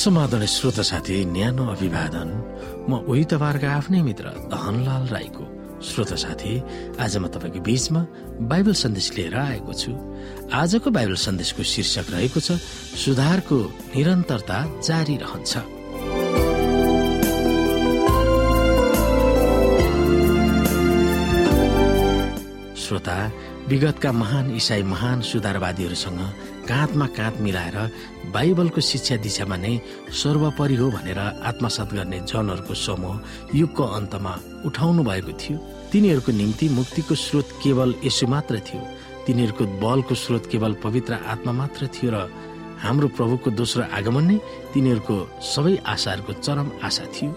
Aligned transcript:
समाधान 0.00 0.44
श्रोता 0.48 0.82
साथी 0.82 1.24
न्यानो 1.28 1.64
अभिवादन। 1.76 2.28
म 2.88 3.04
उही 3.04 3.24
तपाईँहरूको 3.28 3.68
आफ्नै 3.68 4.00
मित्र 4.00 4.26
धनलाल 4.48 5.04
राईको 5.12 5.44
श्रोता 5.84 6.16
साथी। 6.16 6.52
आज 6.96 7.16
म 7.20 7.28
तपाईँको 7.28 7.60
बीचमा 7.60 8.00
बाइबल 8.48 8.74
सन्देश 8.80 9.06
लिएर 9.16 9.36
आएको 9.36 9.72
छु। 9.76 9.92
आजको 10.56 10.88
बाइबल 10.88 11.16
सन्देशको 11.20 11.62
शीर्षक 11.62 12.06
रहेको 12.16 12.40
छ 12.40 12.56
सुधारको 12.96 13.58
निरन्तरता 13.92 14.58
जारी 14.80 15.16
रहन्छ। 15.20 15.52
श्रोता 22.80 23.18
विगतका 23.68 24.10
महान 24.12 24.46
इसाई 24.56 24.82
महान 24.82 25.20
सुधारवादीहरूसँग 25.22 26.20
काँधमा 26.68 27.06
काँध 27.16 27.40
मिलाएर 27.40 27.76
बाइबलको 28.32 28.80
शिक्षा 28.80 29.16
दिशामा 29.16 29.56
नै 29.56 29.74
सर्वोपरि 30.12 30.76
हो 30.76 30.90
भनेर 30.90 31.18
आत्मसात 31.18 31.92
गर्ने 31.94 32.18
जनहरूको 32.30 32.74
समूह 32.74 33.20
युगको 33.54 33.84
अन्तमा 33.98 34.32
उठाउनु 34.66 35.02
भएको 35.02 35.32
थियो। 35.40 35.56
तिनीहरूको 35.92 36.32
निम्ति 36.32 36.68
मुक्तिको 36.68 37.14
स्रोत 37.14 37.48
केवल 37.62 37.94
यसो 38.04 38.26
मात्र 38.26 38.54
थियो। 38.66 38.80
तिनीहरूको 39.26 39.64
बलको 39.82 40.14
स्रोत 40.14 40.46
केवल 40.46 40.72
पवित्र 40.84 41.12
आत्मा 41.32 41.52
मात्र 41.52 41.86
थियो 41.94 42.10
र 42.14 42.16
हाम्रो 42.80 43.08
प्रभुको 43.18 43.50
दोस्रो 43.50 43.82
आगमन 43.92 44.24
नै 44.24 44.36
तिनीहरूको 44.72 45.16
सबै 45.44 45.74
आशाहरूको 45.84 46.32
चरम 46.40 46.68
आशा 46.82 47.04
थियो। 47.14 47.30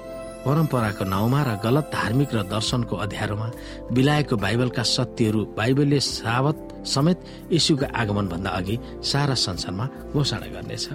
परम्पराको 0.46 1.04
नाउँमा 1.08 1.42
र 1.48 1.50
गलत 1.64 1.86
धार्मिक 1.94 2.30
र 2.36 2.44
दर्शनको 2.52 2.96
अध्यारोमा 3.06 3.48
बिलाएको 3.96 4.36
बाइबलका 4.36 4.84
सत्यहरू 4.84 5.42
बाइबलले 5.58 6.00
सावत 6.00 6.58
समेत 6.86 7.18
यशुको 7.52 7.86
आगमन 7.96 8.28
भन्दा 8.28 8.50
अघि 8.60 8.76
सारा 9.02 9.36
संसारमा 9.36 9.86
घोषणा 10.14 10.48
गर्नेछ। 10.54 10.86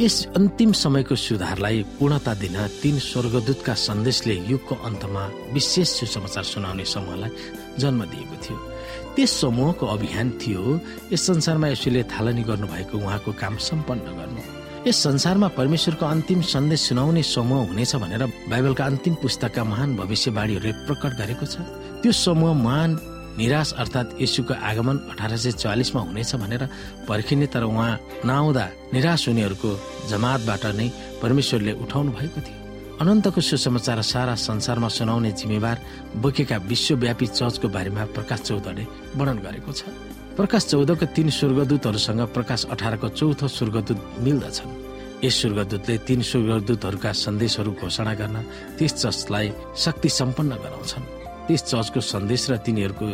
यस 0.00 0.16
अन्तिम 0.38 0.72
समयको 0.72 1.14
सुधारलाई 1.16 1.82
पूर्णता 1.98 2.32
दिन 2.42 2.56
तीन 2.82 2.96
स्वर्गदूतका 3.10 3.74
सन्देशले 3.86 4.34
युगको 4.50 4.74
अन्तमा 4.86 5.24
विशेष 5.54 5.88
सुसमाचार 5.98 6.44
सुनाउने 6.52 6.84
समूहलाई 6.94 7.30
जन्म 7.82 8.00
दिएको 8.06 8.36
थियो। 8.44 8.58
त्यस 9.14 9.30
समूहको 9.40 9.84
अभियान 9.86 10.30
थियो 10.40 10.62
यस 11.12 11.22
संसारमा 11.26 11.68
यसुले 11.74 12.02
थालनी 12.12 12.42
गर्नुभएको 12.48 12.94
उहाँको 12.98 13.30
काम 13.42 13.56
सम्पन्न 13.68 14.06
गर्नु। 14.18 14.61
यस 14.82 14.98
संसारमा 14.98 15.48
परमेश्वरको 15.54 16.04
अन्तिम 16.04 16.40
सन्देश 16.42 16.80
सुनाउने 16.88 17.22
समूह 17.22 17.66
हुनेछ 17.70 17.94
भनेर 18.02 18.22
बाइबलका 18.50 18.84
अन्तिम 18.84 19.14
पुस्तकका 19.22 19.62
महान 19.64 19.94
भविष्यवाणीहरूले 19.96 20.72
प्रकट 20.86 21.12
गरेको 21.22 21.46
छ। 21.46 21.62
त्यो 22.02 22.10
समूह 22.10 22.52
महान 22.58 22.90
निराश 23.38 23.72
अर्थात् 23.78 24.18
यशुको 24.22 24.54
आगमन 24.58 24.96
अठार 25.14 25.36
सय 25.38 25.52
चालिसमा 25.62 26.00
हुनेछ 26.02 26.34
भनेर 26.34 26.62
पर्खिने 27.06 27.46
तर 27.54 27.62
उहाँ 27.62 28.26
नआउँदा 28.26 28.64
निराश 28.90 29.28
हुनेहरूको 29.28 29.70
जमातबाट 30.10 30.64
नै 30.74 30.88
परमेश्वरले 31.22 31.72
उठाउनु 31.78 32.10
भएको 32.18 32.40
थियो। 32.42 32.58
अनन्तको 32.98 33.40
सुसमाचार 33.40 34.02
सारा 34.02 34.34
संसारमा 34.34 34.88
सुनाउने 34.98 35.30
जिम्मेवार 35.38 35.76
बोकेका 36.18 36.56
विश्वव्यापी 36.70 37.26
चर्चको 37.38 37.68
बारेमा 37.70 38.02
प्रकाश 38.18 38.40
चौधले 38.50 38.84
वर्णन 39.14 39.38
गरेको 39.46 39.72
छ। 39.72 39.86
प्रकाश 40.32 40.64
चौधको 40.64 41.06
तीन 41.12 41.28
स्वर्गदूतहरूसँग 41.30 42.20
प्रकाश 42.32 42.64
अठारको 42.72 43.08
चौथो 43.10 43.46
स्वर्गदूत 43.48 43.98
मिल्दछन्। 44.24 44.70
यस 45.24 45.34
स्वर्गदूतले 45.40 45.96
तीन 46.08 46.20
स्वर्गदूतहरूका 46.24 47.10
सन्देशहरू 47.12 47.70
घोषणा 47.76 48.12
गर्न 48.16 48.36
त्यस 48.78 48.92
चर्चलाई 48.96 49.48
शक्ति 49.76 50.08
सम्पन्न 50.08 50.52
गराउँछन्। 50.56 51.04
त्यस 51.46 51.62
चर्चको 51.68 52.00
सन्देश 52.00 52.42
र 52.50 52.56
तिनीहरूको 52.64 53.06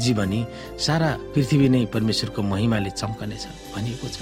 जीवनी 0.00 0.40
सारा 0.80 1.10
पृथ्वी 1.36 1.68
नै 1.68 1.84
परमेश्वरको 1.92 2.40
महिमाले 2.40 2.90
चम्कनेछ 2.96 3.44
भनिएको 3.76 4.08
छ। 4.08 4.18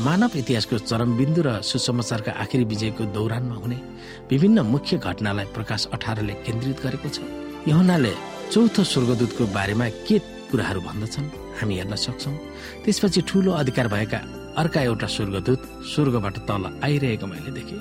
मानव 0.00 0.32
इतिहासको 0.40 0.76
चरम 0.80 1.10
बिन्दु 1.20 1.40
र 1.44 1.48
सुसमाचारका 1.60 2.32
आखिरी 2.32 2.64
विजयको 2.64 3.12
दौरानमा 3.12 3.56
हुने 3.60 3.78
विभिन्न 4.32 4.58
मुख्य 4.64 4.96
घटनालाई 5.04 5.46
प्रकाश 5.52 5.80
अठारले 5.92 6.34
केन्द्रित 6.48 6.78
गरेको 6.80 7.08
छ। 7.12 7.20
यहुनाले 7.68 8.12
चौथो 8.48 8.82
स्वर्गदूतको 8.88 9.44
बारेमा 9.52 9.88
के 10.08 10.39
कुराहरू 10.50 10.80
भन्दछन्। 10.80 11.26
हामी 11.60 11.74
हेर्न 11.76 11.94
सक्छौ। 11.96 12.30
त्यसपछि 12.84 13.20
ठूलो 13.28 13.50
अधिकार 13.52 13.88
भएका 13.88 14.20
अर्का 14.58 14.80
एउटा 14.82 15.06
स्वर्गदूत 15.06 15.60
स्वर्गबाट 15.94 16.36
तल 16.48 16.64
आइरहेको 16.84 17.26
मैले 17.26 17.50
देखे। 17.52 17.76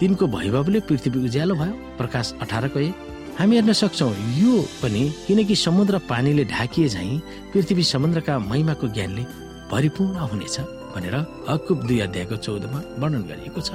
तिनको 0.00 0.26
भैभवले 0.26 0.80
पृथ्वी 0.88 1.18
उज्यालो 1.24 1.54
भयो। 1.54 1.72
प्रकाश 1.98 2.34
अठारको 2.42 2.78
एक। 2.80 2.94
हामी 3.38 3.54
हेर्न 3.56 3.72
सक्छौ 3.72 4.08
यो 4.40 4.54
पनि 4.82 5.02
किनकि 5.26 5.56
समुद्र 5.56 5.98
पानीले 6.08 6.44
ढाकिए 6.44 6.88
झै 6.88 7.20
पृथ्वी 7.52 7.82
समुद्रका 7.84 8.38
महिमाको 8.38 8.88
ज्ञानले 8.88 9.24
भरिपूर्ण 9.72 10.16
हुनेछ 10.30 10.56
भनेर 10.94 11.16
हकुब 11.50 11.86
दुई 11.86 11.98
अध्यायको 12.00 12.36
चौधमा 12.36 12.80
वर्णन 12.98 13.22
गरिएको 13.28 13.60
छ। 13.60 13.70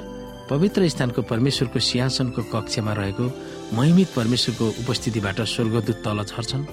पवित्र 0.52 0.88
स्थानको 0.90 1.22
परमेश्वरको 1.32 1.80
सिंहासनको 1.80 2.42
कक्षमा 2.52 2.94
रहेको 2.94 3.26
महिमित 3.74 4.08
परमेश्वरको 4.16 4.66
उपस्थितिबाट 4.84 5.40
स्वर्गदूत 5.48 6.04
तल 6.04 6.20
झर्छन् 6.28 6.66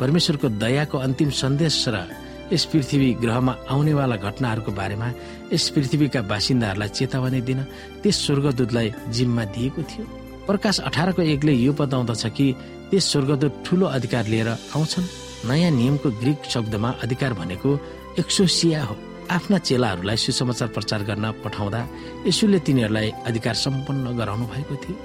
परमेश्वरको 0.00 0.48
दयाको 0.56 0.96
अन्तिम 0.98 1.30
सन्देश 1.36 1.84
र 1.92 1.96
यस 2.52 2.64
पृथ्वी 2.72 3.12
ग्रहमा 3.20 3.52
आउनेवाला 3.68 4.16
घटनाहरूको 4.16 4.72
बारेमा 4.72 5.08
यस 5.52 5.68
पृथ्वीका 5.76 6.20
बासिन्दाहरूलाई 6.32 6.88
चेतावनी 6.96 7.40
दिन 7.44 7.60
त्यस 8.02 8.16
स्वर्गदूतलाई 8.26 8.88
जिम्मा 9.12 9.44
दिएको 9.52 9.82
थियो। 9.84 10.04
प्रकाश 10.48 10.80
अठारको 10.88 11.22
एकले 11.36 11.52
यो 11.60 11.72
बताउँदछ 11.76 12.24
कि 12.32 12.46
त्यस 12.88 13.04
स्वर्गदूत 13.12 13.52
ठूलो 13.66 13.86
अधिकार 13.96 14.24
लिएर 14.32 14.48
आउँछन्। 14.48 15.12
नयाँ 15.44 15.70
नियमको 15.76 16.08
ग्रिक 16.24 16.48
शब्दमा 16.48 16.90
अधिकार 17.04 17.32
भनेको 17.36 17.70
एक्सोसिया 18.16 18.84
हो। 18.84 18.96
आफ्ना 19.30 19.58
चेलाहरूलाई 19.58 20.16
सुसमाचार 20.16 20.68
प्रचार 20.68 21.02
गर्न 21.02 21.26
पठाउँदा 21.44 21.80
यसुले 22.26 22.58
तिनीहरूलाई 22.62 23.10
अधिकार 23.26 23.54
सम्पन्न 23.54 24.16
गराउनु 24.16 24.46
भएको 24.46 24.74
थियो। 24.82 24.96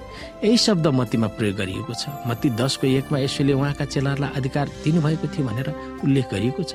यही 0.43 0.57
शब्द 0.57 0.87
मतीमा 0.87 1.27
प्रयोग 1.37 1.55
गरिएको 1.57 1.93
छ। 1.93 2.03
मती 2.29 2.49
दसको 2.53 2.87
एकमा 2.87 3.17
यसुले 3.25 3.53
उहाँका 3.53 3.85
चेलाहरूलाई 3.85 4.31
अधिकार 4.37 4.65
दिनुभएको 4.83 5.27
थियो 5.33 5.47
भनेर 5.47 5.69
उल्लेख 6.05 6.25
गरिएको 6.33 6.63
छ। 6.63 6.71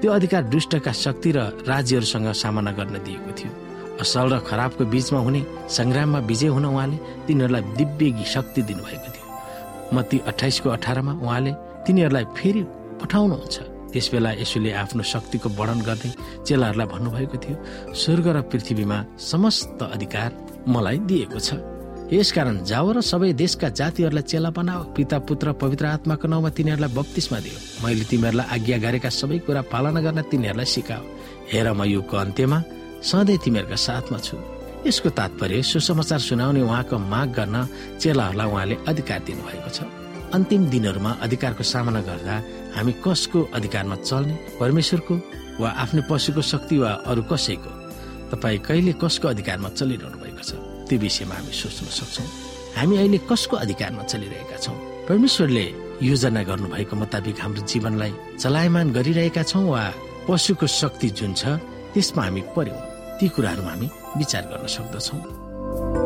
त्यो 0.00 0.10
अधिकार 0.12 0.42
दुष्टका 0.48 0.92
शक्ति 1.04 1.30
र 1.36 1.38
राज्यहरूसँग 1.68 2.32
सामना 2.32 2.72
गर्न 2.72 2.96
दिएको 3.04 3.30
थियो। 3.36 3.50
असल 4.00 4.26
र 4.32 4.38
खराबको 4.48 4.84
बीचमा 4.88 5.20
हुने 5.20 5.40
सङ्ग्राममा 5.68 6.18
विजय 6.24 6.48
हुन 6.48 6.64
उहाँले 6.64 6.96
तिनीहरूलाई 7.28 7.62
दिव्य 7.76 8.24
शक्ति 8.24 8.62
दिनुभएको 8.62 9.08
थियो। 9.12 9.26
मती 9.92 10.16
अठाइसको 10.26 10.68
अठारमा 10.70 11.12
उहाँले 11.20 11.52
तिनीहरूलाई 11.84 12.24
फेरि 12.36 12.62
पठाउनुहुन्छ। 13.00 13.75
त्यस 13.92 14.06
बेला 14.12 14.30
यसुले 14.42 14.70
आफ्नो 14.82 15.02
शक्तिको 15.12 15.48
वर्णन 15.58 15.80
गर्दै 15.88 16.10
चेलाहरूलाई 16.46 16.88
भन्नुभएको 16.92 17.36
थियो 17.44 17.56
स्वर्ग 17.94 18.26
र 18.36 18.38
पृथ्वीमा 18.50 18.98
समस्त 19.30 19.82
अधिकार 19.94 20.30
मलाई 20.68 20.98
दिएको 21.08 21.38
छ। 21.38 21.50
यसकारण 22.06 22.62
जाओ 22.62 22.92
र 22.94 23.00
सबै 23.02 23.32
देशका 23.34 23.68
जातिहरूलाई 23.74 24.22
चेला 24.30 24.50
बनाओ। 24.54 24.82
पिता 24.94 25.18
पुत्र 25.26 25.52
पवित्र 25.58 25.86
आत्माको 25.86 26.26
नाउँमा 26.30 26.50
तिनीहरूलाई 26.54 26.94
बत्तिसमा 26.94 27.38
दियो। 27.42 27.58
मैले 27.82 28.04
तिमीहरूलाई 28.06 28.46
आज्ञा 28.54 28.78
गरेका 28.78 29.10
सबै 29.10 29.38
कुरा 29.42 29.62
पालना 29.72 30.00
गर्न 30.06 30.22
तिनीहरूलाई 30.30 30.68
सिकाओ। 30.70 31.02
हेर 31.50 31.66
म 31.74 31.82
युगको 31.82 32.16
अन्त्यमा 32.16 32.58
सधैँ 33.02 33.42
तिमीहरूका 33.42 33.78
साथमा 33.86 34.18
छु। 34.22 34.38
यसको 34.86 35.08
तात्पर्य 35.18 35.62
सुसमाचार 35.66 36.20
सुनाउने 36.22 36.62
उहाँको 36.62 36.94
माग 36.94 37.28
गर्न 37.34 37.56
चेलाहरूलाई 37.98 38.46
उहाँले 38.46 38.76
अधिकार 38.86 39.20
दिनुभएको 39.26 39.70
छ। 39.74 40.05
अन्तिम 40.34 40.62
दिनहरूमा 40.70 41.10
अधिकारको 41.22 41.62
सामना 41.62 42.00
गर्दा 42.08 42.34
हामी 42.76 42.92
कसको 43.04 43.38
अधिकारमा 43.54 43.96
चल्ने? 44.08 44.34
परमेश्वरको 44.60 45.14
वा 45.60 45.68
आफ्नो 45.82 46.02
पशुको 46.10 46.42
शक्ति 46.42 46.76
वा 46.78 46.90
अरू 47.10 47.22
कसैको? 47.30 47.70
तपाईँ 48.32 48.58
कहिले 48.66 48.92
कसको 49.02 49.28
अधिकारमा 49.28 49.68
चलिरहनु 49.78 50.18
भएको 50.18 50.42
छ? 50.42 50.52
त्यो 50.88 50.98
विषयमा 50.98 51.34
हामी 51.34 51.52
सोच्न 51.52 51.86
सक्छौँ। 51.98 52.26
हामी 52.76 52.94
अहिले 52.96 53.18
कसको 53.30 53.56
अधिकारमा 53.56 54.02
चलिरहेका 54.02 54.56
छौँ? 54.64 54.76
परमेश्वरले 55.08 55.66
योजना 56.02 56.42
गर्नुभएको 56.42 56.94
मुताबिक 56.96 57.36
हाम्रो 57.40 57.62
जीवनलाई 57.70 58.12
चलायमान 58.42 58.86
गरिरहेका 58.92 59.42
छौँ 59.42 59.64
वा 59.70 59.84
पशुको 60.28 60.66
शक्ति 60.66 61.08
जुन 61.18 61.32
छ 61.34 61.56
त्यसमा 61.94 62.22
हामी 62.24 62.42
पर्यौँ 62.56 62.80
ती 63.16 63.28
कुराहरूमा 63.32 63.70
हामी 63.70 63.88
विचार 64.18 64.42
गर्न 64.50 64.66
सक्दछौँ। 64.66 66.05